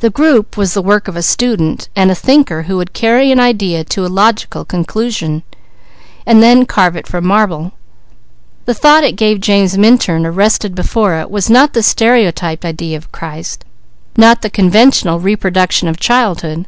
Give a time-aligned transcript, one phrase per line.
[0.00, 3.38] That group was the work of a student and a thinker who could carry an
[3.38, 5.44] idea to a logical conclusion,
[6.26, 7.70] and then carve it from marble.
[8.64, 13.12] The thought it gave James Minturn, arrested before it, was not the stereotyped idea of
[13.12, 13.64] Christ,
[14.16, 16.66] not the conventional reproduction of childhood.